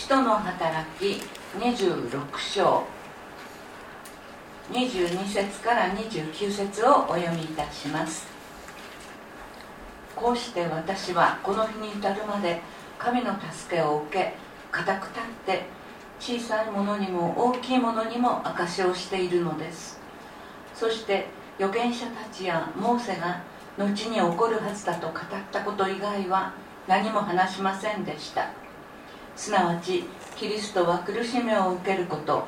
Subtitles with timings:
[0.00, 1.20] 使徒の働き
[1.58, 2.84] 26章。
[4.72, 8.26] 22節から29節をお読みいたします。
[10.16, 12.62] こうして私はこの日に至るまで
[12.98, 14.32] 神の助けを受け
[14.72, 15.66] 固く立って
[16.18, 20.00] 小さいものにも大きいものにも証しをしているのです。
[20.74, 21.26] そして
[21.58, 23.42] 預言者たちやモーセが
[23.76, 25.16] 後に起こるはずだと語っ
[25.52, 26.54] たこと以外は
[26.88, 28.59] 何も話しませんでした。
[29.36, 30.04] すなわち
[30.36, 32.46] キリストは苦しみを受けること。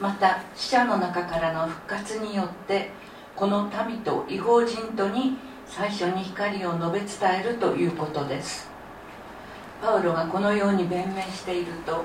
[0.00, 2.90] また死者の中からの復活によって
[3.36, 5.36] この民と違法人とに
[5.66, 8.70] 最初に光を述べ伝えるということです。
[9.82, 12.04] パウロがこのように弁明していると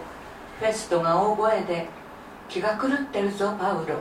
[0.59, 1.87] フェストが大声で
[2.47, 3.95] 「気が狂ってるぞパウロ。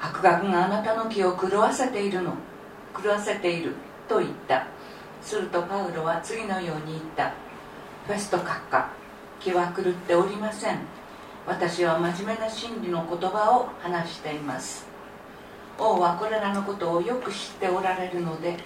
[0.00, 2.32] 白学があなたの気を狂わせているの。
[3.00, 3.74] 狂わせている」
[4.08, 4.64] と言った。
[5.20, 7.32] するとパウロは次のように言った。
[8.06, 8.88] フェスト閣下
[9.40, 10.78] 気は狂っておりません。
[11.46, 14.86] 私は真面目な真理の言葉を話しています。
[15.78, 18.56] 王はこれらのことをよく知っておられるので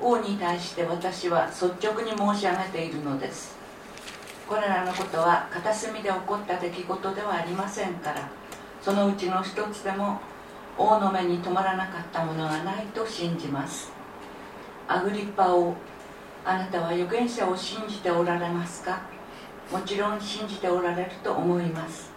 [0.00, 3.56] 王に対して私は率直に申し上げているのです。
[4.46, 8.28] これらのことは片隅で起こった出来事ではありませんから
[8.82, 10.20] そのうちの一つでも
[10.76, 13.90] 王の目に留まらなかったものがないと信じます。
[14.86, 15.74] アグリッパ王
[16.44, 19.00] あなたは預言者を信じておられますか？
[19.70, 22.10] もちろん信じておられると思います。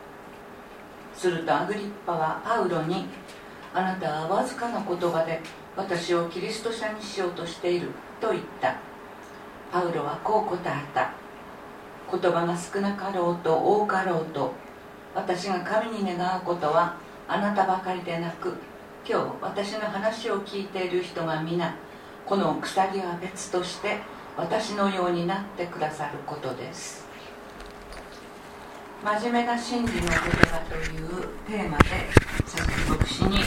[1.16, 3.06] するとアグリッパはパウロに
[3.74, 5.40] あなたはわずかな言葉で
[5.76, 7.90] 私をキリスト者にしようとしている
[8.20, 8.76] と言った。
[9.72, 11.14] パウロはこう答えた
[12.12, 14.54] 言葉が少なかろうと多かろうと
[15.16, 16.96] 私が神に願うことは
[17.28, 18.54] あなたばかりでなく
[19.04, 21.76] 今日私の話を聞いている人が皆
[22.26, 23.98] この鎖は別として
[24.38, 27.03] 私のようになってくださることです。
[29.04, 31.84] 真面目な真理の言葉というテーマで
[32.46, 33.40] 佐々木牧師に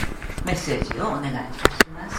[0.45, 2.15] メッセージをお願いいたします。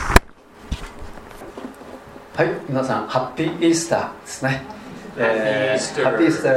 [2.35, 4.63] はい皆さんハッピーイースターですね。
[5.17, 6.51] ハッピーイースタ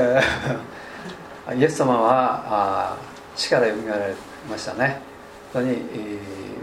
[1.52, 2.98] ーイエス様はあ
[3.36, 4.16] 死からよみがえられ
[4.50, 5.02] ましたね。
[5.54, 5.76] 本当に、え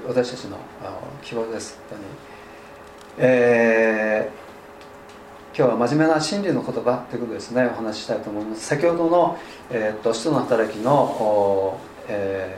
[0.05, 0.59] ー、私たちの
[1.23, 1.79] 希望です。
[1.91, 2.11] 本当に。
[3.19, 4.48] えー、
[5.59, 7.67] 今日は真面目な真理の言葉ということですね。
[7.67, 8.65] お話ししたいと思います。
[8.65, 9.37] 先ほどの、
[9.71, 12.57] えーと、使徒の働きの、え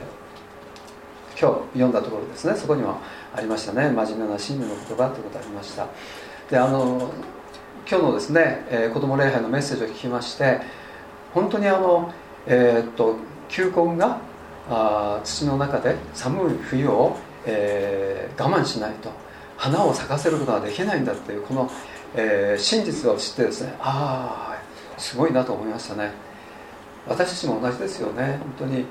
[1.35, 2.55] ー、今日読んだところですね。
[2.55, 2.99] そこにも
[3.35, 3.89] ありましたね。
[3.89, 5.87] 真面目な真理の言葉ということがありました。
[6.51, 7.11] であの
[7.89, 10.61] 今日のですね、えー、子供礼拝のメッセージを聞きまして
[11.33, 12.13] 本当にあの、
[12.45, 13.15] えーと、
[13.49, 14.19] 球根が
[14.69, 17.17] あ土の中で寒い冬を、
[17.47, 19.09] えー、我慢しないと
[19.57, 21.71] 花を咲かせることができないんだっていうこの、
[22.15, 26.11] えー、真実を知ってですねああすごいなと思いましたね。
[27.07, 28.37] 私たちも同じですよね。
[28.39, 28.85] 本当に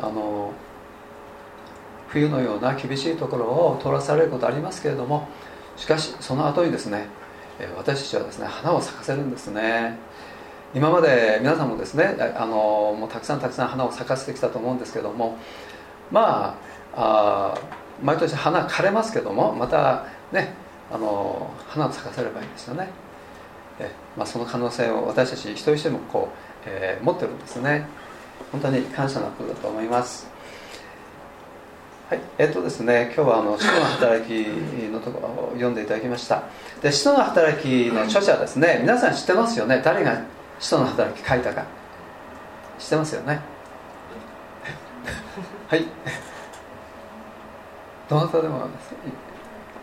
[0.00, 0.52] あの
[2.08, 5.28] 冬のような厳しいところを通らされることありますけれども
[5.76, 7.08] しかしその後にですね
[7.76, 9.98] 私たちはですね花を咲かせるんですね。
[10.74, 15.38] 今まで皆さんもですねあのもうたくさんたくさん花を咲かせてきたと思うんですけども
[16.10, 16.58] ま
[16.94, 17.58] ああ
[18.02, 20.54] 毎年花枯れますけどもまたね
[20.90, 22.88] あの花を咲かせればいいんですよね。
[23.78, 26.36] え、まあ、その可能性を私たち一人一人もこう、
[26.66, 27.86] えー、持ってるんですね。
[28.50, 30.26] 本当に感謝なことだと思います。
[32.08, 34.30] はいえっ、とですね今日はあの使徒の働き
[34.90, 36.44] のところを読んでいただきました。
[36.80, 38.78] で使徒の働きの著者ですね。
[38.80, 39.82] 皆さん知ってますよね？
[39.84, 40.22] 誰が
[40.58, 41.66] 使徒の働き書いたか。
[42.78, 43.40] 知ってますよね？
[45.68, 45.84] はい。
[48.08, 48.66] どなたでも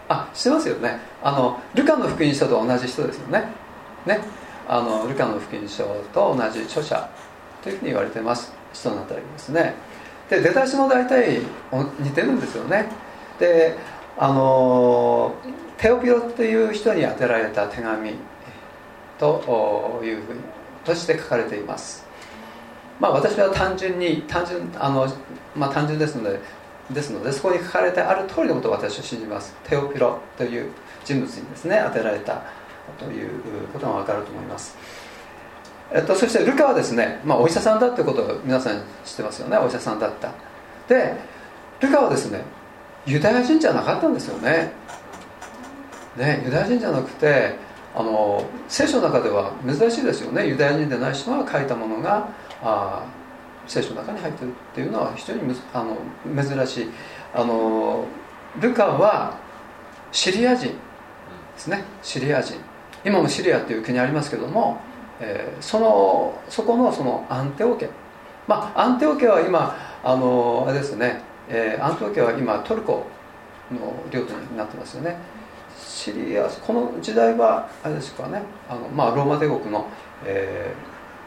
[0.08, 1.00] あ知ってますよね。
[1.24, 3.46] あのルカの福音書と同じ人ですよね。
[4.06, 4.20] ね。
[4.68, 7.10] あのルカの福音書と同じ著者
[7.64, 8.54] というふうに言われてます。
[8.74, 9.74] 人のあたりですね。
[10.30, 11.40] で出だしも大体
[12.00, 12.88] 似てるんですよね。
[13.40, 13.76] で
[14.18, 15.34] あの
[15.78, 18.14] テオピロっていう人に宛てられた手紙
[19.20, 20.40] というふうに
[20.84, 22.06] として書かれています。
[23.00, 25.08] まあ私は単純に単純あの、
[25.56, 26.40] まあ、単純ですので
[26.92, 29.56] ですのでそこに書かれてある通りのことを私は信じます。
[29.64, 30.72] テオピロという
[31.04, 32.44] 人物にですね当てられた
[33.00, 33.30] という
[33.74, 34.78] ことが分かると思います。
[35.92, 39.58] えっと、そしてルカはですね、まあ、お医者さんだってことを皆さん知ってますよね。
[39.58, 40.32] お医者さんだった。
[40.88, 41.16] で
[41.80, 42.44] ルカはですね
[43.06, 44.72] ユダヤ人じゃなかったんですよね。
[46.18, 47.56] ねユダヤ人じゃなくて
[47.96, 50.48] あの聖書の中では珍しいですよね。
[50.48, 52.30] ユダヤ人でない人が書いたものが
[52.62, 53.06] あ
[53.68, 56.90] 聖書の中に入ってるっていうのは非常にむあの珍しい。
[57.34, 58.06] あの
[58.60, 59.38] ルカは
[60.12, 60.74] シリア人で
[61.58, 61.84] すね。
[62.02, 62.56] シリア人。
[63.04, 64.80] 今もシリアっていう国ありますけども、
[65.20, 67.90] えー、そのそこのそのアンテオ家
[68.48, 73.06] まあアンテオ家は今あのあれですね、えー、アンテオ家は今トルコ
[73.72, 75.18] の領土になってますよね。
[75.78, 78.42] シリアこの時代はあれですかね。
[78.70, 79.88] あの、まあ、ローマ帝国の、
[80.24, 80.74] え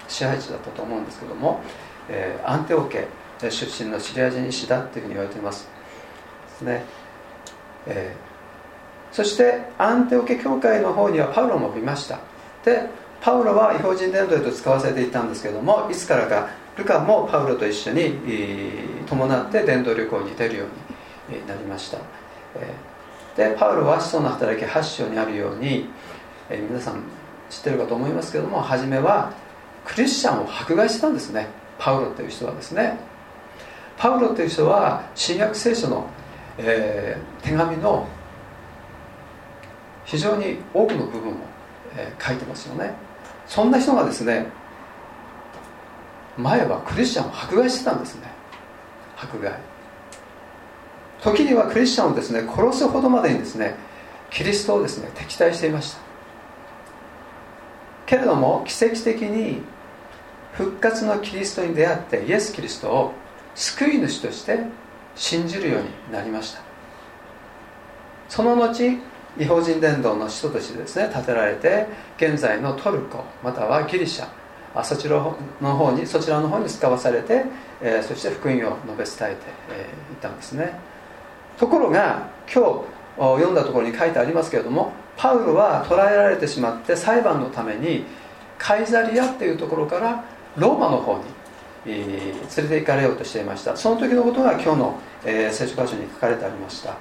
[0.06, 1.60] ー、支配地だったと思うんですけども、
[2.08, 3.06] え、アンテオ家
[3.50, 5.68] 出身のシリア人医師だっていうふうに言われています。
[6.62, 6.84] ね、
[7.86, 12.18] えー、そしてアンテオ家教会の方にはパウロもいました。
[12.64, 12.88] で
[13.20, 18.14] パウロは違法人伝道へと使わせていたんですけどもいつからかルカもパウロと一緒に
[19.06, 20.64] 伴って伝道旅行に出るよ
[21.28, 21.98] うになりました、
[23.36, 25.88] でパウロは使徒の働き8章にあるように、
[26.48, 27.02] え皆さん
[27.50, 29.32] 知ってるかと思いますけども初めは
[29.84, 31.48] クリスチャンを迫害したんですね。
[31.78, 32.98] パウロという人はですね
[33.96, 36.06] パウロという人は新約聖書の、
[36.58, 38.06] えー、手紙の
[40.04, 41.34] 非常に多くの部分を、
[41.96, 42.92] えー、書いてますよね。
[43.46, 44.46] そんな人がですね
[46.36, 48.28] 前はクリスチャンを迫害してたんですね。
[49.16, 49.58] 迫害。
[51.20, 53.74] 時にはクリスチャンをですね殺すほどまでにですね
[54.30, 56.00] キリストをですね敵対していました。
[58.06, 59.62] けれども奇跡的に
[60.58, 63.12] 復活のキリストに出会ってイエス・キリストを
[63.54, 64.58] 救い主として
[65.14, 66.60] 信じるようになりました。
[68.28, 68.98] その後
[69.38, 71.86] 違法人伝道の使徒としてですね建てられて
[72.16, 74.26] 現在のトルコまたはギリシャ
[74.74, 75.16] あそちら
[75.60, 77.44] の方にそちらの方に使わされて、
[77.80, 80.74] えー、そして福音を述べ伝えて、えー、いたんですね。
[81.56, 88.04] ところが今日読んだところに書いてありますけれどもパウロは捕らえられてしまって裁判のために
[88.58, 90.24] カイザリアっていうところから
[90.56, 91.24] ローマの方に、
[91.86, 93.76] えー、連れて行かれようとしていました。
[93.76, 96.96] その時のことが今日の、えー、聖書箇所に書かれてありました。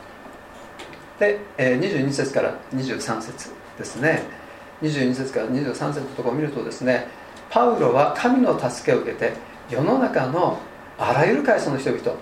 [1.20, 4.48] で、えー、22節から23節ですね。
[4.82, 7.08] 22節から23節のところを見るとですね
[7.50, 9.34] パウロは神の助けを受けて
[9.70, 10.60] 世の中の
[10.98, 12.14] あらゆる階層の人々、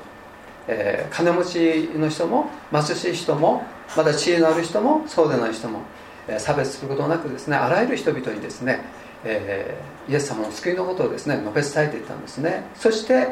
[0.67, 3.63] えー、金持ちの人も貧しい人も
[3.96, 5.82] また知恵のある人もそうでない人も、
[6.27, 8.82] えー、差別することなくですねあらゆる人々にですね、
[9.25, 12.63] えー、イエス様の救いのことをですね述べ伝えていったんですね。
[12.75, 13.27] そして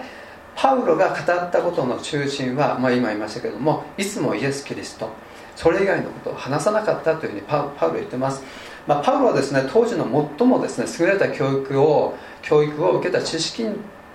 [0.56, 5.10] パウロが語ったことの中心は、まあ、今言いましたけどもいつもイエス・キリスト。
[5.56, 8.44] それ以外のことを話さなかったというふうにパウロ言ってます、
[8.88, 10.06] まあ、パウロはですね当時の
[10.38, 13.68] 最もですね優れた教育を教育を受けた知識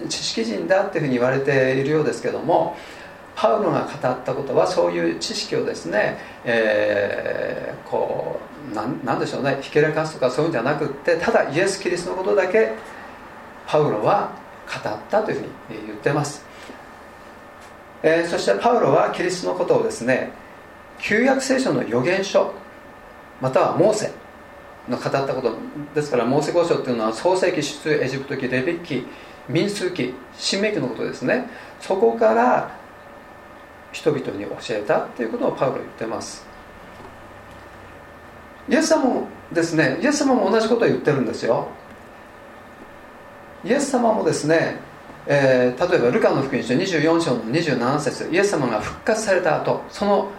[0.08, 2.76] 知識人だっていうふうに言われているようですけども
[3.34, 9.58] パウロが語ったことはそういう知識をですね、えー、こうなんなんでしょうね。
[9.62, 12.72] ひけらかすとかそういうんじゃなくってただイエス・キリストのことだけ
[13.66, 14.30] パウロは
[14.66, 16.44] 語ったというふうに言ってます、
[18.02, 20.32] えー、そしてパウロはキリストのことをですね
[20.98, 22.52] 旧約聖書の預言書
[23.40, 24.10] またはモーセ
[24.88, 25.54] の語ったこと
[25.94, 29.06] ですからモーセ五書っていうのは創世記出エジプト記レビッ記
[29.48, 31.46] 民数記新明記のことですね。
[31.80, 32.70] そこから
[33.92, 36.47] 人々に教えたっていうことをパウロ言ってます。
[38.68, 41.68] イエス様もですねイエス様も同じことを言ってるんですよ。
[43.64, 44.76] イエス様もですね、
[45.26, 50.30] えー、例えばルカの福音書24章の27節イエス様が復活された後その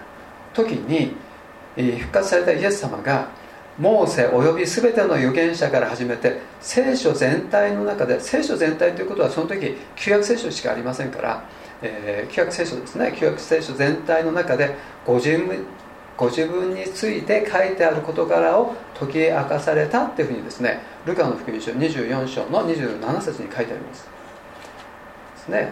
[0.53, 1.15] 時に、
[1.75, 3.27] えー、復活されたイエス様が
[3.77, 11.45] モーセおよび全ての預言者から始めて聖書全体の中で聖書全体ということはその時旧約聖書しかありませんから、
[11.81, 15.65] えー、旧約聖書ですね旧約聖書全体の中でご自分
[16.19, 24.03] ご自分について書いてある事柄を解き明かされたっていうふうにですねルカの福音書24章の27節に書いてあります。
[24.03, 24.09] で
[25.37, 25.71] すね。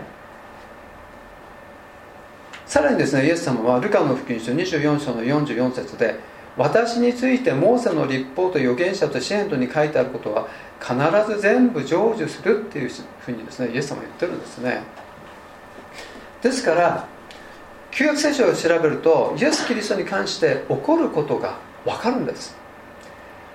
[2.66, 6.18] さらにですねイエス様はルカの福音書24章の44節で
[6.56, 10.48] 私についてモーセの立法と預言者と支援とに書いてあることは
[10.80, 10.96] 必
[11.30, 12.89] ず全部成就するっていう
[13.20, 14.82] ふうにですねイエス様は言ってるんですね。
[16.42, 17.16] ですから
[17.91, 22.56] 旧約聖書を調べるとイエス・キリストに関して起こることが分かるんです。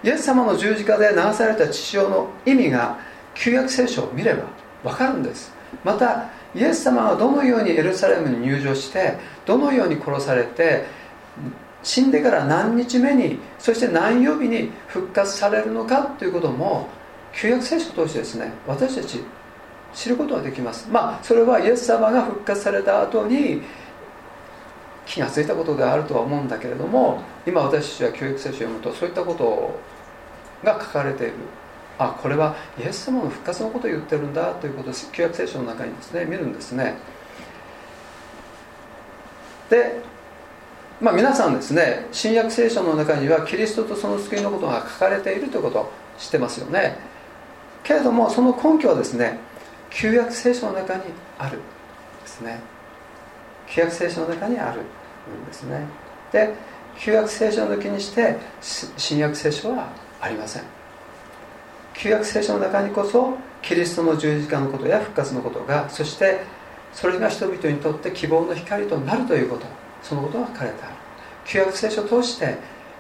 [0.05, 2.99] イエス様の十字架で流された血潮の意味が
[3.35, 4.45] 旧約聖書を見れば
[4.83, 5.53] 分かるんです。
[5.85, 10.85] またイエス様がどのようにエルサレムに入場してどのように殺されて
[11.83, 16.89] 死んでから何日目にそして何曜日に復活されるのかということも
[17.33, 19.21] 旧約聖書を通してですね私たち
[19.95, 20.89] 知ることができます。
[20.91, 23.63] まあそれはイエス様が復活された後に
[25.07, 29.79] 気が付いたことであるとは思うんだけれども今私たちは教育聖書を読むとそういったこと
[30.65, 31.35] が書かれている。
[31.99, 36.95] あこれはイエス様の復活のことを言ってるんだということを旧約聖書の中にですね見るんですね。
[39.69, 40.01] で
[41.01, 46.97] まあ皆さんですね新約聖書の中にはキリストとその救いのことが書かれているということを知ってますよね。
[47.85, 49.39] けれどもその根拠はですね
[49.91, 51.03] 旧約聖書の中に
[51.39, 51.59] ある
[52.23, 52.72] ですね。
[53.75, 55.87] 旧約聖書の中にあるんですね。
[56.31, 56.53] で
[56.99, 59.89] 旧約聖書を抜きにして新約聖書は
[60.21, 60.63] ありません。
[61.95, 66.41] 旧約聖書の中にこそキリストの十字架のことや復活のことがそして
[66.93, 69.67] それが人々にとって希望の光となるということ
[70.03, 70.95] そのことが書かれてある。
[71.47, 72.59] 旧約聖書を通して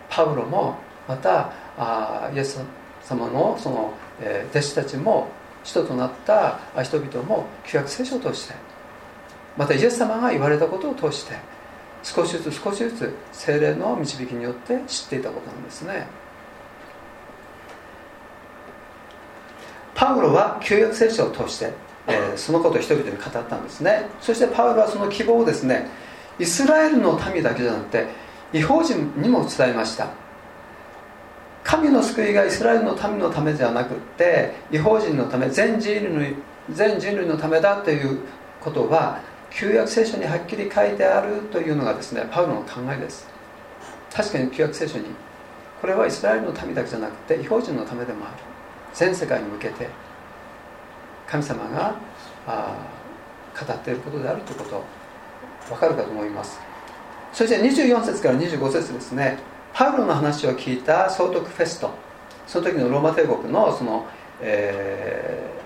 [0.08, 0.76] パウロも
[1.06, 2.60] またあイエス
[3.02, 5.28] 様のその、えー、弟子たちも
[5.64, 8.71] 使徒となった人々も旧約聖書を通して
[9.56, 11.34] またイエス様が言われたことを通して
[12.02, 16.06] 少しずつ少しずつ精霊の導きによって知っていたことなんですね。
[19.94, 21.72] パウロは旧約聖書を通して、
[22.08, 24.06] えー、そのことを人々に語ったんですね。
[24.20, 25.88] そしてパウロはその希望をですね
[26.38, 28.06] イスラエルの民だけじゃなくて
[28.52, 30.08] 違法人にも伝えました。
[31.62, 36.34] 神の救いがイスラエルの民のためではなくって違法人のため全人類
[36.70, 38.18] 全人類のためだという
[38.60, 39.20] ことは
[39.54, 43.28] 旧約聖書にはっきり書いてあるというのがですねパウロの考えです。
[44.12, 45.06] 確かに旧約聖書に
[45.80, 48.34] これはイスラエルの民だけじゃなくて違法人のためでもある。
[48.94, 49.88] 全世界に向けて
[51.26, 51.96] 神様が
[52.46, 52.76] あ
[53.58, 54.84] 語っていることであるということ
[55.68, 56.60] 分かるかと思います。
[57.32, 59.38] そして24節から25節ですね
[59.72, 61.90] パウロの話を聞いた総督フェスト
[62.46, 64.06] その時のローマ帝国のその、
[64.40, 65.61] え、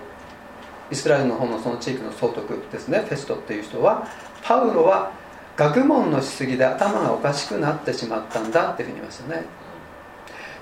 [0.89, 4.07] イスラエルの方のその地域の総督ですねフェストっていう人は
[4.43, 5.11] パウロは
[5.55, 9.45] 学問のしすぎで頭がおかしくなってしまったんだっていうふうに言いますよね。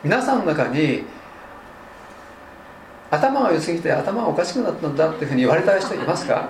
[0.03, 1.03] 皆さんの中に
[3.11, 6.49] 頭が良すぎて頭がおかしくなったんだっていうふうに言われた人いますか？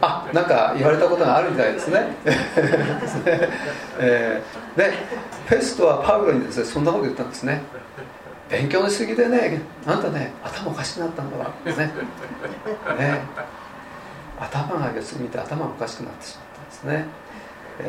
[0.00, 2.16] あなんか言われたことがあるみたいですね。
[3.98, 4.92] えー、で
[5.46, 7.62] フェストはパウロにですねそんなこと言ったんですね
[8.48, 11.50] 勉強しすぎでねあんたね頭おかしくなったんだわ。
[11.64, 11.72] ね。
[12.98, 13.20] ね。
[14.38, 17.06] 頭が良すぎて頭おかしくなってしまったんですね、
[17.78, 17.86] えー、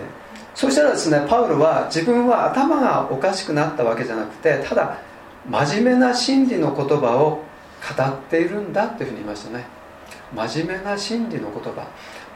[0.54, 5.00] そしたらですねパウロは自分は頭がおかしくなったわけじゃなくてただ
[5.50, 7.44] 真面目な真理の言葉を
[7.98, 9.66] 語っているんだというふうに言いましたね。
[10.34, 11.88] 真面目な真理の言葉。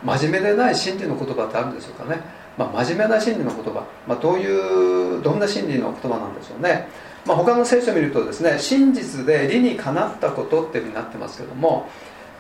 [0.04, 2.22] 真面目でない真理の言葉ってあるんでしょうかね、
[2.58, 6.88] まあ、真面目な真理の言葉、まあ、どういうどんな真理の言葉なんでしょうね、
[7.28, 11.90] まあ、他の聖書を見るとですね真実で理にかなったことっていうふうになってますけども、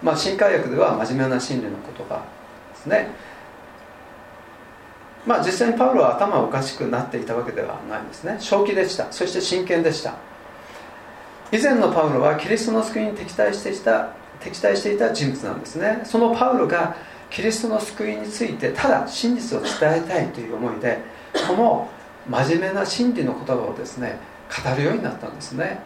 [0.02, 2.24] まあ、新海訳では真面目な真理の言葉
[2.74, 3.10] ですね
[5.28, 8.38] まあ実際にパウロは頭おかしくなっていたわけではないんですね。
[8.40, 9.12] 正気でした。
[9.12, 10.16] そして真剣でした。
[11.52, 16.00] 以前のパウロはキリストの救いに敵対していた敵対していた人物なんですね。
[16.06, 16.96] そのパウロが
[17.30, 21.00] キリストの救いについてただ真実を伝えたいという思いで
[21.46, 21.90] この
[22.30, 24.18] 真面目な真理の言葉をですね
[24.50, 25.80] 語るようになったんですね。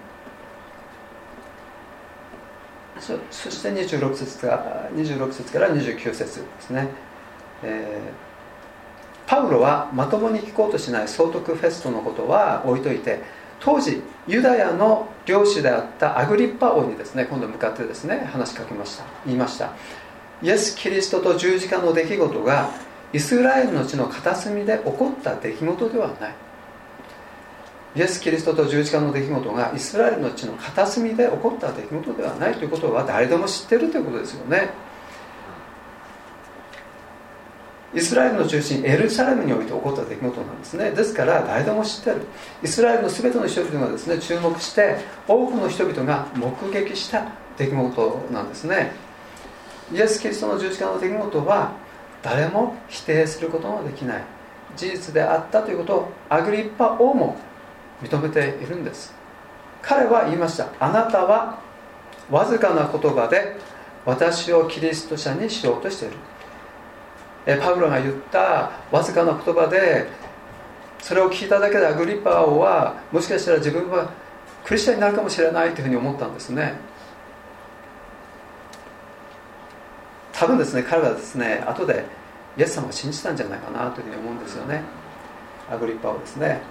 [2.99, 6.87] そそして26節から26節から29節ですね、
[7.63, 13.23] えー、パウロはまともに聞こうとしない総督フェストのことは置いといて
[13.59, 19.05] 当時ユダヤの領主であったアグリッパ王にですね今度向かってですね話しかけました。
[19.25, 19.73] 言いました。
[20.43, 22.71] イエス・キリストと十字架の出来事が
[23.13, 26.35] イスラエルの地の片隅で起こった出来事ではない。
[27.95, 34.69] イエス・キリストと十字架の出来事がイスラエルの地の片隅で起こった出来事ではないということは誰でも知ってるということですよね。
[37.93, 40.91] イスラエルの中心エルサレムにおいて起こった出来事なんですね。
[40.91, 42.21] ですから誰でも知ってる。
[42.63, 44.95] イスラエルの全ての人々がですね注目して
[45.27, 47.25] 多くの人々が目撃した
[47.57, 48.93] 出来事なんですね。
[49.93, 51.73] イエス・キリストの十字架の出来事は
[52.21, 54.23] 誰も否定することができない。
[54.77, 57.35] 事実であったということをアグリッパ王も
[58.01, 59.13] 認めているんです。
[59.81, 60.67] 彼は言いました。
[60.79, 61.59] あなたは
[62.29, 63.57] わずかな言葉で
[64.05, 66.15] 私をキリスト者にしようとしている。
[67.45, 70.07] えパウロが言ったわずかな言葉で
[70.99, 74.11] それを聞いただけでアグリッパ王はもしかしたら自分は
[74.63, 76.75] クリスチャンになるかもしれないというふうに思ったんですね。
[80.33, 82.03] 多分ですね彼はですね後で
[82.57, 84.83] イエス様を信じたんじゃないかなというふうに思うんですよね。
[85.69, 86.61] アグリッパをですね。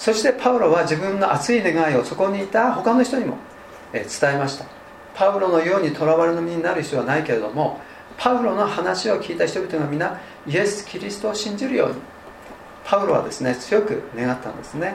[0.00, 3.36] そしてパウロは自分の熱い願いをそこにいた他の人にも
[3.92, 4.02] 伝
[4.34, 4.64] えました。
[5.14, 7.78] パウロのようにとらわれの身になる必要はないけれども
[8.16, 11.96] パウロの話を聞いた人々が皆イエス・キリストを信じるように
[12.82, 14.94] パウロはですね強く願ったんですね。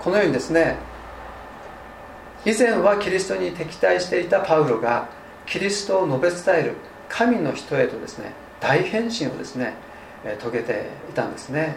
[0.00, 0.78] このようにですね
[2.44, 5.08] 以前はキリストに敵対していたパウロが
[5.46, 6.74] キリストを述べ伝える
[7.08, 9.85] 神の人へとですね大変身をですね
[10.40, 11.76] 遂げていたんですね、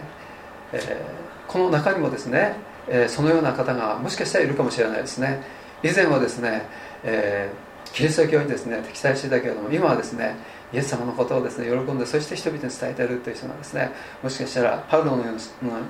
[0.72, 1.00] え、
[1.46, 2.54] この中にもですね、
[2.88, 5.42] え、そのような方がもしかしたらいるかもしれないですね。
[5.82, 6.62] 以前はですね、
[7.04, 7.50] え
[7.92, 10.36] キリスト教にですね敵対していたけれども今はですね
[10.72, 13.90] イエス様のことをですね喜んでそして人々に伝えているという人がですね
[14.22, 15.38] もしかしたらパウロのような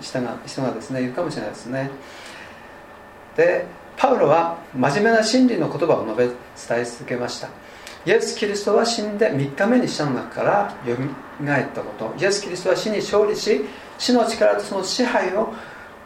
[0.00, 1.90] 人が人がですねいるかもしれないですね。
[3.36, 7.48] でパウロは真面目な真理の言葉を述べ伝え続けました。
[8.06, 12.14] イエス・キリストは死んで3日目に死者の中からよみがえったこと。
[12.18, 13.60] イエス・キリストは死に勝利し
[13.98, 15.52] 死の力とその支配を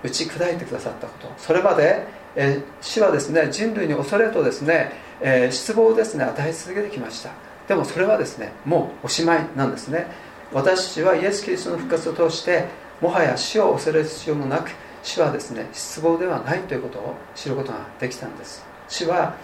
[0.02, 1.32] 打ち砕いてくださったこと。
[1.38, 7.30] それまで、え死はですね人類に恐れとですねえ、失望をですね与え続けてきました。
[7.68, 10.06] でもそれはですねもうおしまいなんですね。
[10.52, 12.66] 私たちはイエス・キリストの復活を通して
[13.00, 14.70] もはや死を恐れる必要もなく
[15.02, 18.64] 死はですね失望ではないということを知ることができたんです。
[18.88, 19.36] 死は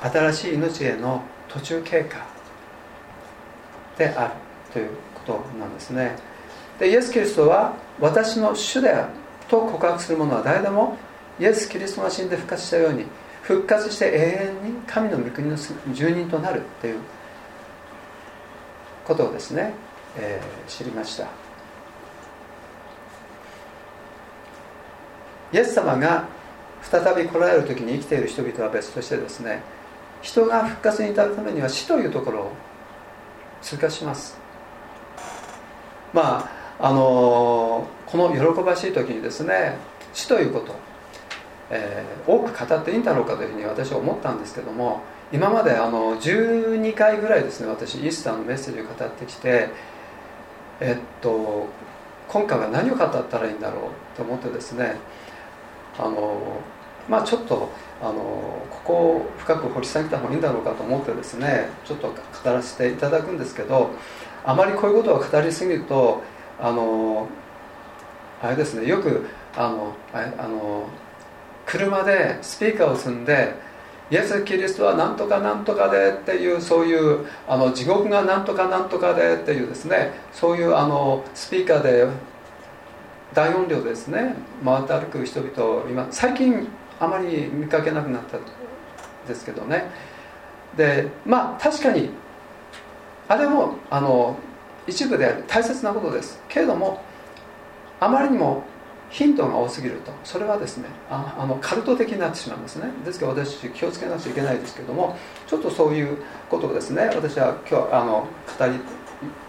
[0.00, 2.38] 新しい命への途中経過。
[3.98, 4.34] である
[4.72, 6.16] ということなんですね。
[6.78, 9.08] でイエス・キリストは私の主である
[9.48, 10.96] と告白する者は誰でも
[11.40, 13.04] イエス・キリストが死んで復活したように
[13.42, 17.00] 復活して永遠に神の御国の住人となるという
[19.04, 19.72] ことをですね、
[20.16, 21.26] えー、知りました。
[25.50, 26.26] イエス様が
[26.82, 29.62] 再び来られる時に生きている人々は別としてですね
[30.22, 32.52] 人が復活に至るためには死というところを
[33.62, 34.38] 通過します。
[36.12, 39.76] まああのこの喜ばしい時にですね
[40.12, 40.74] 死ということ
[41.70, 45.02] えー、多く語っていいんだろうかというふうに私は思ったんですけども
[45.32, 49.68] 今まであの12回ぐらいですね私イースターのメッセージを語ってきて
[50.80, 51.66] えっと
[52.28, 54.96] 今回は何を語ったらいいんだろうと思ってですね
[55.98, 56.60] あの
[57.08, 58.12] まあちょっとあの
[58.70, 63.90] ここを深く掘り下げた方がいいんだろうかと思ってですねちょっと語らせていただくんですけど
[64.44, 66.22] あまりこういうことを語りすぎると
[66.60, 67.28] あの
[68.42, 70.88] あれですねよくあのあの
[71.66, 73.54] 車でスピーカーを積んで
[74.10, 82.06] イエス・キリストはなんとかなんとかでっていうそういうあの地獄がなんとかなんとかでっていうですねそういうあのスピーカーで
[83.34, 86.66] 大音量ですね回って歩く人々今最近
[87.00, 88.40] あまり見かけなくなったん
[89.26, 89.90] ですけどね。
[90.76, 92.10] でまあ確かに
[93.28, 94.36] あれもあの
[94.86, 96.42] 一部で大切なことです。
[96.48, 97.02] けれども
[98.00, 98.62] あまりにも
[99.10, 102.90] ヒントが多すぎるとそれはですねああのカルト的になってしまうんですね。
[103.04, 106.18] ですから私気をつけなくちゃいけないですけどもちょっとそういう
[106.50, 108.26] ことをですね私は今日あの
[108.58, 108.66] 語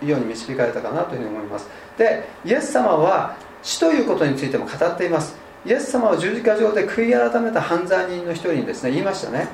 [0.02, 1.68] りように導かれたかなというふうに思います。
[1.98, 5.49] でイエス様は死ということについても語っています。
[5.66, 9.48] イエス様は十字架上で悔い改めた犯罪人の一人にですね言いましたね。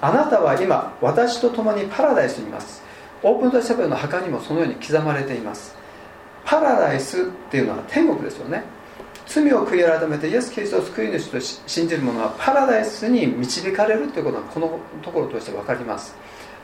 [0.00, 2.82] あなたは今私と共にパラダイスにいます。
[3.22, 5.76] オープンドシャベルの墓にもそのように刻まれています。
[6.44, 8.64] パラダイスっていうのは天国ですよね。
[9.26, 16.16] 罪を悔い改めてイエス・キリストを救い主と信じる者はパラダイスに導かれるということがこのところとして分かります。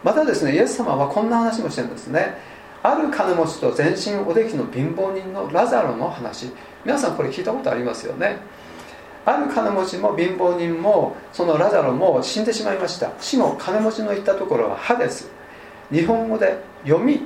[0.02, 2.36] またですねイエス様はこんな話もしてるんですね。
[2.82, 6.50] ある金持ちと全身おできの貧乏人のラザロの話。
[6.84, 8.38] 皆さんこれ聞いたことありますよね。
[9.28, 13.10] ある金持ちも貧乏人もそのラザロも死んでしまいました。
[13.20, 15.30] 死後金持ちの言ったところは歯です。
[15.92, 17.20] 日本語で読み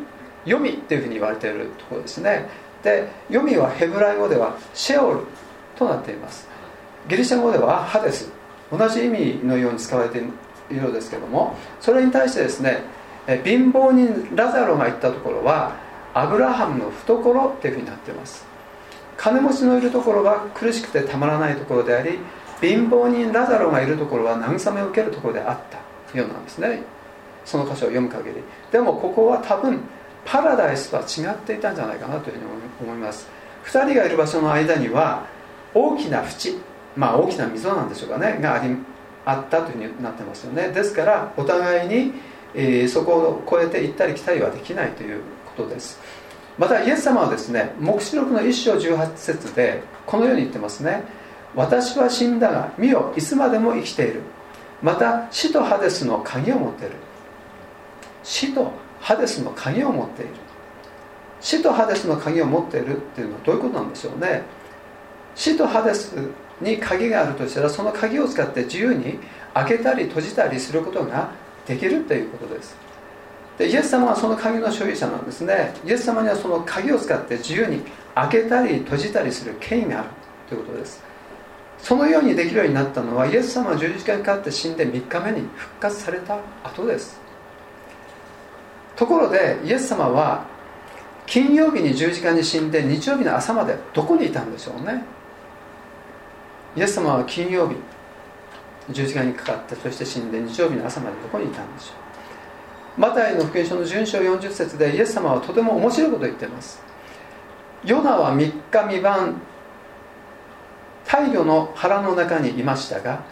[0.45, 2.49] 読みっていうふうに言われているところですね。
[2.83, 5.21] で読みはヘブライ語ではシェオル
[5.77, 6.49] となっています。
[7.09, 8.33] ギリシャ語ではハデス
[8.71, 10.23] 同じ意味のように使われてい
[10.71, 12.83] るようですけどもそれに対してですね
[13.45, 15.77] 貧乏人ラザロが言ったところは
[16.15, 18.52] アブラハムの懐っていうふうになっています。
[19.23, 22.19] 金持ちのいるところは苦しくてたまらないところであり
[22.61, 25.83] 貧乏人ラザロがいるところは慰めを受けるところであった。
[26.19, 26.83] ようなんですね。
[27.45, 28.37] その箇所を読む限り。
[28.71, 29.81] でもここは多分
[30.25, 32.45] パラダイスとは違っていたんじゃないかなというふうに
[32.83, 33.29] 思います。
[33.65, 35.27] 2人がいる場所の間には
[35.75, 36.59] 大きな淵
[36.97, 38.77] まあ大きな溝なんでしょうかねがあり
[39.25, 40.69] あったというふうになってますよね。
[40.69, 42.13] ですからお互いに、
[42.55, 45.21] えー、そこを越えて行ったり来たりはできないという
[45.57, 46.01] ことです。
[46.59, 51.05] またイエス様はですね黙示録の1章18節でこのように言ってますね。
[51.55, 54.23] 私は死んだが見よいつまでも生きている。
[54.83, 56.97] また死とハデスの鍵を持っている。
[58.23, 60.33] 死とハデスの鍵を持っている。
[61.41, 64.43] 死とハデスの鍵を持っているっていうのはどういうことなんでしょうね。
[65.35, 66.15] 死とハデス
[66.61, 69.19] に鍵があるとしたらその鍵を使って自由に
[69.55, 71.31] 開けたり閉じたりすることが
[71.67, 72.77] できるということです。
[73.63, 75.73] でイエス様はその鍵の所有者なんですね。
[75.87, 80.09] イエス様にはその鍵を使って自由に開けたり閉じたりする権威がある
[80.49, 81.01] ということです。
[81.79, 87.21] そのようにできるようになったのはイエス様は十字架にかかって死んで3日目に復活された後です。
[88.97, 90.45] ところでイエス様は
[91.27, 95.05] 金曜日に十字架に死んで日曜日の朝までどこにいたんでしょうね。
[96.77, 97.77] イエス様は金曜日
[98.91, 102.02] 十字架にかかってそして死んで日曜日の朝までどこにいたんでしょう。
[102.97, 106.83] マタイの福音書の順章40節でイエス様はとても面白いことを言っています。
[107.85, 109.41] ヨナは3日未晩
[111.05, 113.25] 太陽の腹の中にいましたが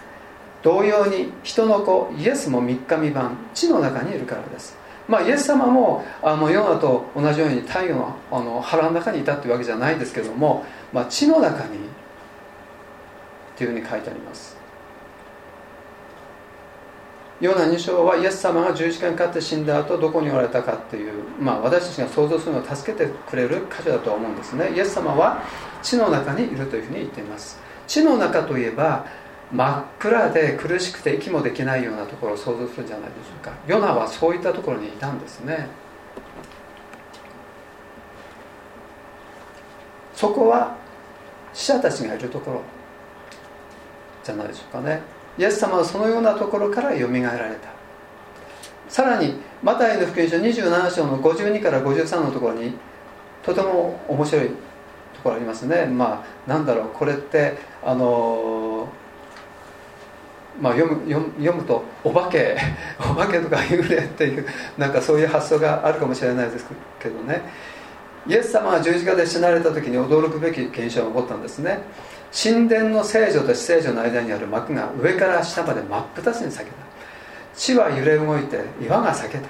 [0.63, 4.77] 同様に人の子イエスも3日未晩地の中にいるからです。
[5.09, 11.79] まあ、イエス様もあのヨナと同じように太陽のあの腹の中にいたっていうわけじゃないですけども、まあ、地の中にっ
[13.57, 14.60] ていうふうに書いてあります。
[17.41, 24.75] ヨナ2章はイエス様が十字架にかかって死んだ後どこにおられたかっていう、まあ、私たちが想像するのを助けてくれる箇所だと思うんですね。
[24.75, 25.43] イエス様は
[25.83, 27.59] 地の中にいるというふうに言っています。
[27.87, 29.07] 地の中といえば
[29.53, 33.53] 真っ暗で苦しくて息もできないようなところを想像するんじゃないでしょうか。
[33.67, 35.67] ヨナはそういったところにいたんですね。
[40.15, 40.77] そこは
[41.55, 42.63] 死者たちがいるところ
[44.23, 45.20] じゃないでしょうかね。
[45.39, 47.69] イエス様はそのようなところからよみがえられた。
[48.89, 52.75] さらにマタイの福音書27章の52から53のところに
[53.43, 54.55] とても面白いと
[55.23, 55.87] ころありますね。
[55.87, 58.89] まあなんだろうこれってあの
[60.61, 62.59] まあ、読む読むとお化け
[63.01, 66.67] お化けとか幽霊っていうなんかそういう発想があるかもしれないです
[66.99, 67.43] けどね。
[68.27, 71.81] イエス様が十字架で死なれた時に驚くべき現象が起こったんですね。
[72.33, 76.73] 神殿の聖女と死聖女の間にある幕が上から下まで真っ二つに裂けた。
[77.57, 79.49] 地は揺れ動いて岩が裂けた。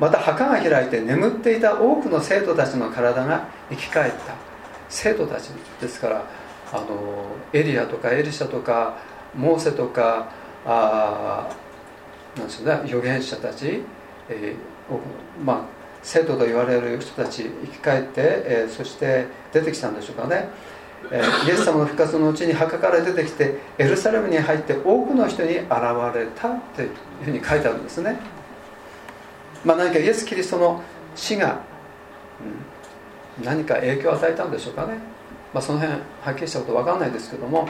[0.00, 4.34] また墓が開いて眠っていた多くの生徒たちの体が生き返った。
[4.88, 5.48] 生徒たち
[5.80, 6.24] ですから
[6.72, 8.96] あのエリアとかエリシャとか
[9.34, 10.28] モーセとか
[10.64, 11.48] あ
[12.36, 13.82] なんですよね預言者たち、
[14.28, 15.60] えー、まあ
[16.02, 20.48] 生徒と言われる人たち生き返って、えー、そして出てきたんでしょうかね、
[21.12, 25.60] イエス様の復活のうちに墓から出てきてエルサレムに入って多くの人に現
[26.14, 26.90] れたという
[27.24, 28.16] ふうに書いてあるんですね、
[29.64, 30.82] まあ、何かイエス・キリストの
[31.14, 31.60] 死が、
[33.44, 34.94] 何か影響を与えたんでしょうかね、
[35.52, 37.68] まあ、その辺はっきりしたこと分かんないですけども。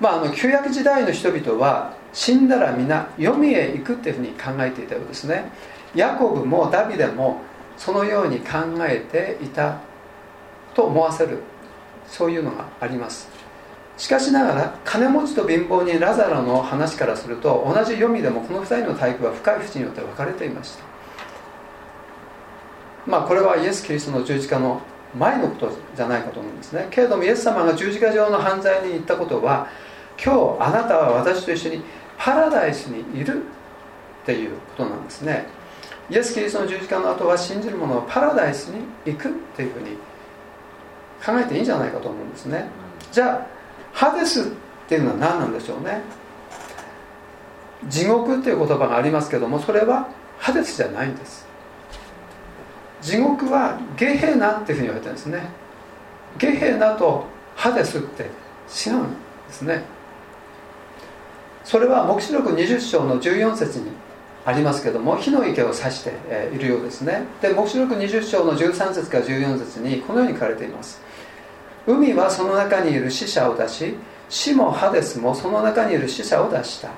[0.00, 5.50] まあ、あの旧約時代の人々は死んだら皆黄泉へ行くっていうふうに考えていたようですね。
[5.94, 7.42] ヤコブもダビデも
[7.76, 9.78] そのように考えていた
[10.74, 11.38] と思わせる
[12.14, 13.28] そういうのがあります。
[13.96, 20.84] しかしながら金持ちと貧乏人ラザロの話からすると同じ読みでもこの2人の体育は深い淵によって分かれていました。
[23.06, 24.80] まあこれはイエス・キリストの十字架の
[25.18, 26.86] 前のことじゃないかと思うんですね。
[26.90, 29.68] けれどもイエス様が十字架上の犯罪に行ったことは
[30.22, 31.82] 今日あなたは私と一緒に
[32.16, 35.46] パラダイスにいるっていうことなんですね。
[36.10, 39.96] イエス・キリストの十字架の後は信じる者はパラダイスに行くっていうふうに
[41.24, 42.66] 考えていいんじゃないかと思うんですね。
[43.12, 43.46] じゃあ
[43.92, 44.44] ハデスっ
[44.88, 46.02] ていうのは何なんでしょうね。
[47.88, 51.46] 地獄っていう言葉がありますけどもそれはハデスじゃないんです。
[53.02, 55.48] 地獄はゲヘナっていうふうに言われてるんですね。
[56.38, 59.10] ゲヘナとハデスって違うん
[59.46, 59.82] ですね。
[61.64, 63.86] それは黙示録20章の14節に
[64.46, 66.12] ありますけども火の池を指して
[66.54, 67.24] いるようですね。
[67.40, 71.00] で黙示録20章の13節から14節にこのように書かれています。
[71.86, 73.94] 海はその中にいる死者を出し
[74.28, 76.90] 死もハデスもその中にいる死者を出した。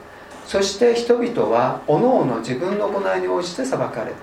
[0.47, 4.17] そして人々はおのおの自分の行いに応じて裁かれた。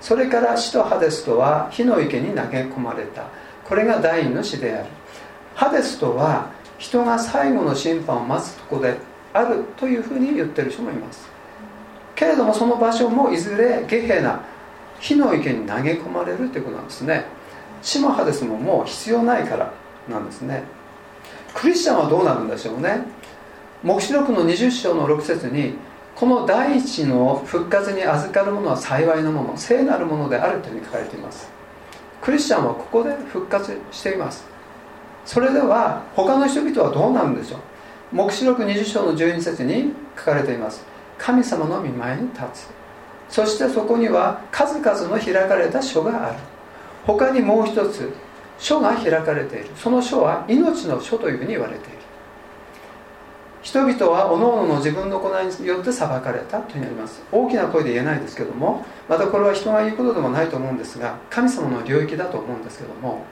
[0.00, 3.24] それから死とハデスとは火の池に投げ込まれた。
[3.64, 4.86] これが第二の死である。
[5.54, 8.96] ハデスとは人が最後の審判を待つとこで
[9.32, 11.29] あるというふうに言ってる人もいます。
[12.20, 14.42] けれどもその場所もいずれゲヘナ
[15.00, 17.24] 火の池に投げ込まれるということなんですね。
[17.80, 19.72] シマハデスももう必要ないから
[20.06, 20.64] なんですね。
[21.54, 23.04] クリスチャンはどうなるんでしょうね。
[23.82, 25.76] 黙示録の20章の6節に
[26.14, 31.50] この第一の復活に預かるものは幸いなもの聖なるものであるというふうに書かれています。
[32.20, 34.44] クリスチャンはここで復活しています。
[35.24, 37.60] それでは他の人々はどうなるんでしょう。
[38.12, 40.89] 黙示録20章の12節に書かれています。
[41.20, 42.68] 神様の御前に立つ。
[43.28, 46.38] そしてそこには数々の開かれた書がある。
[47.06, 48.12] 他にもう一つ
[48.58, 49.66] 書が開かれている。
[49.76, 51.98] その書は命の書というふうに言われている。
[53.62, 57.22] 人々はおのおの自分の行いによって裁かれたというふうにあります。
[57.30, 63.24] 大きな声で言えないですけどもまたこれは人が言うことでもないと思うんですが神様の領域だと思うんですけども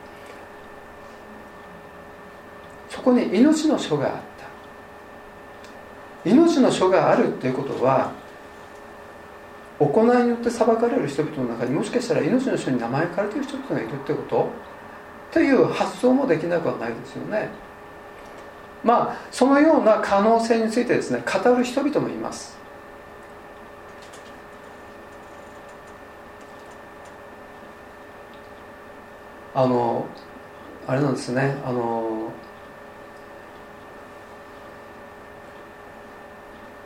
[2.91, 4.28] そこに命の書があった
[6.31, 8.13] 命の書があるということは
[9.79, 14.49] 行いによって裁かれる人々の中にもしかしたら命の書に名前を書かれている人々がいるってこと？
[15.31, 17.49] という発想もできなくはないですよね。
[18.83, 22.57] まあそのような可能性についてですね語る人々もいます。
[29.55, 30.07] あの
[30.87, 31.57] あれなんですね。
[31.65, 32.18] あの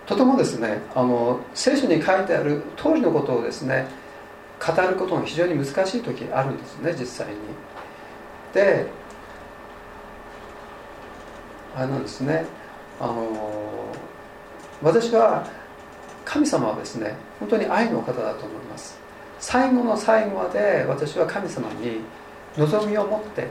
[0.07, 3.87] とてもですねあの聖書に書いてある通りのことをですね
[4.65, 7.37] 語ることが非常に難しい時あるんですね実際に。
[8.53, 8.87] で
[11.75, 12.45] あれなんですね
[13.01, 13.93] あの
[14.83, 15.47] 私は
[16.25, 18.99] 神様はですね本当に愛の方だと思います。
[19.39, 22.01] 最後の最後まで私は神様に
[22.57, 23.49] 望みを持って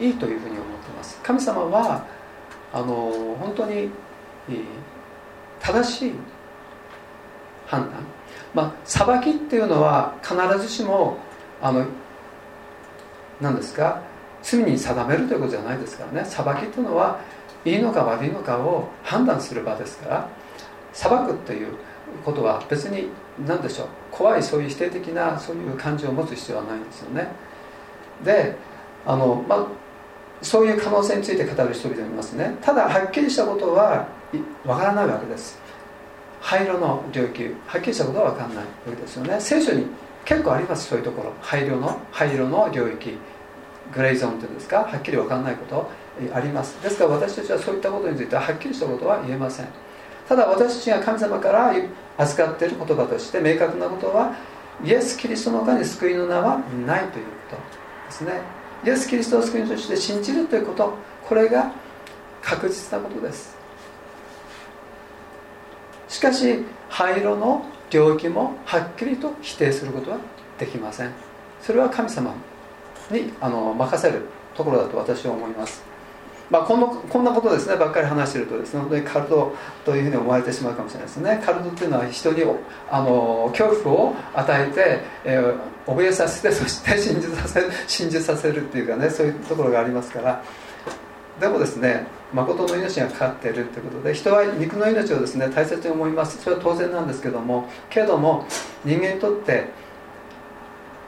[0.00, 1.18] いいというふうに思ってます。
[1.22, 2.04] 神様は
[2.72, 3.90] あの本当に
[5.60, 6.12] 正しい
[7.66, 8.04] 判断。
[8.54, 11.18] まあ裁きっていうのは必ずしも
[11.60, 11.84] あの
[13.40, 14.02] 何ですか
[14.42, 16.28] 罪に定めるということじゃないですからね。
[16.28, 17.20] 裁きっていうのは
[17.64, 20.28] いいのか悪いのかを判断する場ですから。
[20.96, 21.74] 裁くという
[22.24, 23.10] ことは別に
[23.46, 23.86] 何でしょう。
[24.10, 27.28] 怖いそういう否定的なそういう感情を持つ必要はないんですよね。
[28.24, 28.56] で
[29.04, 29.66] あの、まあ、
[30.40, 32.56] そういう可能性について語る人々もいますね。
[32.62, 34.08] ただはっきりしたことは
[34.64, 35.58] わからないわけです。
[36.40, 37.44] 灰色の領域。
[37.66, 39.40] はっきりしたことは分かんないわけですよね。
[39.40, 39.86] 聖書に
[40.24, 41.32] 結構ありますそういうところ。
[41.40, 43.16] 灰色の灰色の領域。
[43.94, 44.78] グレーゾーンというんですか？
[44.78, 45.88] はっきり分かんないこと。
[46.34, 46.82] あります。
[46.82, 49.68] ですから私たちはそういったことについてははっきりしたことは言えません。
[50.28, 51.72] ただ私たちが神様から
[52.18, 54.34] 預かっている言葉として明確なことは
[54.84, 58.40] イエス・キリストの他に救いの名はないということですね。
[58.84, 60.94] イエス・キリストを救いとして信じるということ。
[61.28, 61.70] これが
[62.42, 63.55] 確実なことです。
[66.08, 70.18] しかし灰色の領域もはっきりと否定することは
[70.58, 71.12] できません。
[71.60, 72.34] それは神様
[73.10, 75.84] にあの任せるところだと私は思います。
[76.48, 79.52] まあ、こんなこんなことですねばっかり話してるとですね本当にカルト
[79.84, 81.42] というふうに思われてしまうかもしれないですね。
[81.44, 82.42] カルトっていうのは人に
[82.88, 90.42] あの恐怖を与えて、えー、怯えさせてそして信じさせる信じさせるっていうかねそういうところがありますから。
[91.40, 96.42] でもですね誠の命がかかっているということで人は肉の命をですね大切に思います。
[96.42, 98.46] それは当然なんですけどもけども
[98.84, 99.68] 人間にとって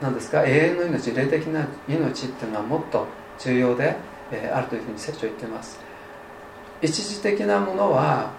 [0.00, 3.06] 何ですか永遠の命霊的な命っていうのはもっと
[3.38, 3.96] 重要で
[4.30, 5.78] えあるというふうに聖書は言っています。
[6.80, 8.30] 一時的なものは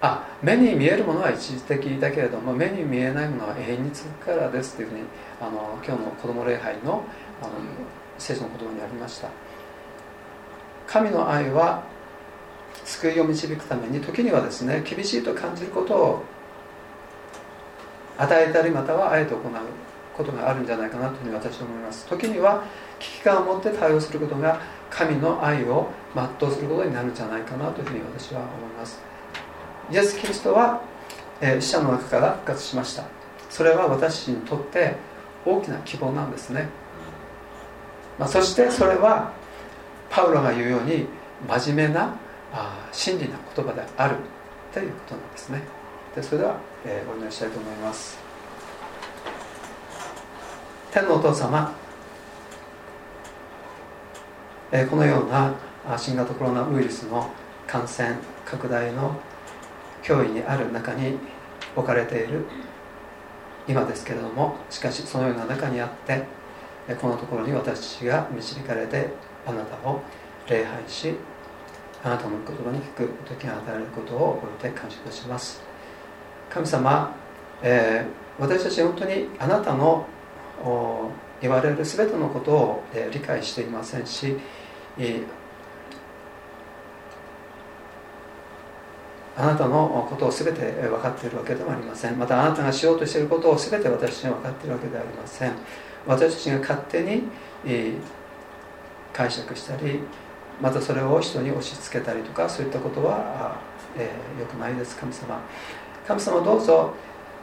[0.00, 5.02] あ目に見えるものは一時的だけれども目に見えないものは永遠に続くからですというふうに
[5.40, 7.02] あの今日の子ども礼拝の
[7.42, 7.52] あの
[8.18, 9.28] 聖書の言葉にありました。
[10.86, 11.84] 神の愛は
[12.84, 16.24] 救いを導くために時にはですね厳しいと感じることを
[18.18, 19.42] 与えたりまたはあえて行う
[20.16, 22.06] ことがあるんじゃないかなというふうに私は思います。
[22.06, 22.64] 時には
[23.00, 29.00] 危機感を持って対応することが神の愛を全うすることになるんじゃないかなというふうに私は思います。
[29.90, 30.80] イエス・キリストは、
[31.40, 33.04] えー、死者の中から復活しました。
[33.50, 34.96] それは私にとって
[35.44, 36.68] 大きな希望なんですね、
[38.18, 39.32] まあ、そしてそれは
[40.10, 41.06] パウロが言うように
[41.48, 42.14] 真面目な
[42.52, 44.16] あ真理な言葉である
[44.72, 45.62] ということなんですね。
[46.14, 48.18] でそれでは、えー、お祈りしたいと思います。
[50.92, 51.74] 天のお父様
[54.76, 55.54] えこのような
[55.96, 57.30] 新型コロナウイルスの
[57.66, 59.16] 感染拡大の
[60.02, 61.18] 脅威にある中に
[61.76, 62.44] 置かれている
[63.68, 66.24] 今ですけれどもしかしそのような中にあって
[67.00, 69.10] このところに私が導かれて
[69.46, 70.00] あなたを
[70.48, 71.14] 礼拝し
[72.02, 75.62] あなたの言葉に聞く時が与えられることを覚えて感謝いたします。
[76.50, 77.14] 神様、
[77.62, 80.06] えー、私たち本当にあなたの
[81.40, 84.36] 言われる全てのことを、え理解していませんし
[89.36, 92.18] あなたのことを全て分かっているわけではありません。
[92.18, 95.52] またあなたがしようとしていることを全て私に分かっているわけではありません。
[96.06, 97.24] 私たちが勝手に
[99.14, 100.00] 解釈したり
[100.60, 103.56] またそれを人に押し付けたりとかそういったことは、
[103.96, 104.96] えー、よくないです。
[104.96, 105.40] 神様。
[106.06, 106.94] 神様どうぞ、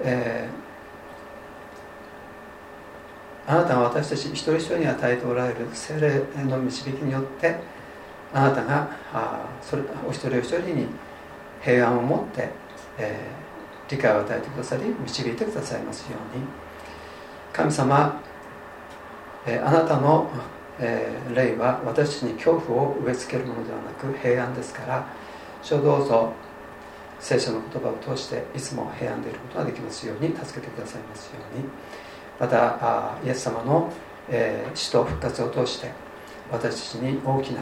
[0.02, 7.56] えー、あなたが私たち一人一人に与えておられる精霊の導きによって
[8.34, 10.86] あなたがあそれお一人お一人に
[11.62, 12.50] 平安を持って、
[12.98, 16.44] えー、理解を与えてくださり導いてくださいますように。
[17.52, 18.22] 神様、
[19.46, 20.30] えー、あなたの、
[20.80, 25.08] えー、霊は私たちに恐怖を植え付けるものではなく平安ですから
[25.62, 26.34] 主をどうぞ
[27.20, 31.66] 聖書の言葉を通していつも平安でいることができますように助けてくださいますように。
[32.40, 33.92] またあイエス様の、
[34.28, 35.92] えー、死と復活を通して
[36.52, 37.62] 私たちに大きな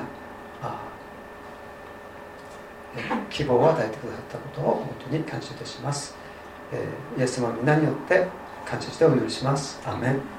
[2.95, 6.15] え希望を与えてくださったことを本当に感謝いたします、
[6.72, 8.28] えイエス様の皆によって
[8.65, 9.80] 感謝してお祈りします。
[9.86, 10.38] アメン。